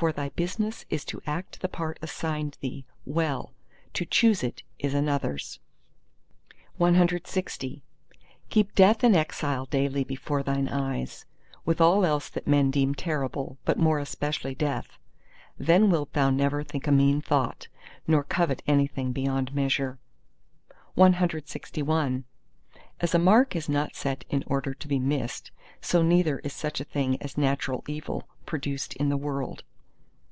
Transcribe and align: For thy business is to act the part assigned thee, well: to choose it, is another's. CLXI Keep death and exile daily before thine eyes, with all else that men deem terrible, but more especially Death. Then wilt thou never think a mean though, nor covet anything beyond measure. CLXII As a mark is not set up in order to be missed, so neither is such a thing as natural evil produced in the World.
For 0.00 0.12
thy 0.12 0.30
business 0.30 0.86
is 0.88 1.04
to 1.04 1.20
act 1.26 1.60
the 1.60 1.68
part 1.68 1.98
assigned 2.00 2.56
thee, 2.62 2.86
well: 3.04 3.52
to 3.92 4.06
choose 4.06 4.42
it, 4.42 4.62
is 4.78 4.94
another's. 4.94 5.60
CLXI 6.80 7.82
Keep 8.48 8.74
death 8.74 9.04
and 9.04 9.14
exile 9.14 9.66
daily 9.66 10.02
before 10.02 10.42
thine 10.42 10.68
eyes, 10.70 11.26
with 11.66 11.82
all 11.82 12.06
else 12.06 12.30
that 12.30 12.46
men 12.46 12.70
deem 12.70 12.94
terrible, 12.94 13.58
but 13.66 13.76
more 13.78 13.98
especially 13.98 14.54
Death. 14.54 14.96
Then 15.58 15.90
wilt 15.90 16.14
thou 16.14 16.30
never 16.30 16.64
think 16.64 16.86
a 16.86 16.92
mean 16.92 17.22
though, 17.28 17.52
nor 18.06 18.24
covet 18.24 18.62
anything 18.66 19.12
beyond 19.12 19.54
measure. 19.54 19.98
CLXII 20.96 22.24
As 23.00 23.14
a 23.14 23.18
mark 23.18 23.54
is 23.54 23.68
not 23.68 23.94
set 23.94 24.22
up 24.24 24.32
in 24.32 24.44
order 24.46 24.72
to 24.72 24.88
be 24.88 24.98
missed, 24.98 25.50
so 25.82 26.00
neither 26.02 26.38
is 26.38 26.54
such 26.54 26.80
a 26.80 26.84
thing 26.84 27.20
as 27.20 27.36
natural 27.36 27.84
evil 27.86 28.26
produced 28.46 28.94
in 28.94 29.10
the 29.10 29.18
World. 29.18 29.62